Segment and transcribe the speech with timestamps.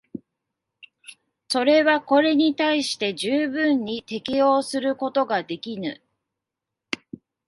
[1.47, 6.01] それはこれに対して十分に適応することができぬ。